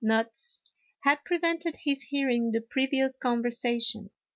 nuts 0.03 0.57
had 1.01 1.23
prevented 1.23 1.77
his 1.83 2.01
hearing 2.09 2.51
the 2.53 2.61
previous 2.71 3.19
con 3.19 3.43
versation. 3.43 4.09